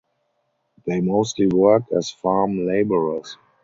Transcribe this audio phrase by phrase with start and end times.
[0.87, 3.37] They mostly work as farm labourers.